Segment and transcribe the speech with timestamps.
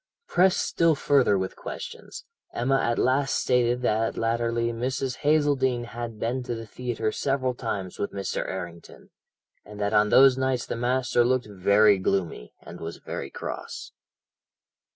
[0.27, 5.17] "Pressed still further with questions, Emma at last stated that latterly Mrs.
[5.17, 8.49] Hazeldene had been to the theatre several times with Mr.
[8.49, 9.11] Errington,
[9.63, 13.91] and that on those nights the master looked very gloomy, and was very cross.